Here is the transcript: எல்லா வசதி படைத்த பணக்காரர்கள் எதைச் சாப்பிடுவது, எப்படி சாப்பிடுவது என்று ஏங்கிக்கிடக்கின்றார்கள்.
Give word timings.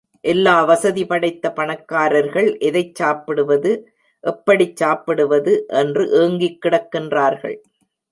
எல்லா 0.23 0.63
வசதி 0.63 1.05
படைத்த 1.05 1.51
பணக்காரர்கள் 1.51 2.57
எதைச் 2.59 2.95
சாப்பிடுவது, 2.95 3.71
எப்படி 4.23 4.71
சாப்பிடுவது 4.75 5.65
என்று 5.67 6.05
ஏங்கிக்கிடக்கின்றார்கள். 6.21 7.57